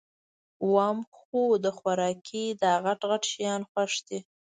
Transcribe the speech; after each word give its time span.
وام 0.73 0.99
خو 1.17 1.41
د 1.65 1.67
خوارکي 1.77 2.45
داغټ 2.61 2.99
غټ 3.09 3.23
شیان 3.31 3.61
خوښ 3.71 3.93
دي 4.07 4.19